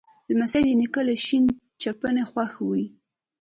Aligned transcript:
لمسی 0.31 0.61
د 0.65 0.69
نیکه 0.79 1.01
له 1.07 1.15
شین 1.25 1.43
چپنه 1.81 2.23
خوښ 2.31 2.51
وي. 2.67 2.85